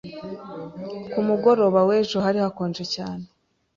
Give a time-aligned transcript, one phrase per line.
[1.11, 3.25] Ku mugoroba w'ejo hari hakonje cyane.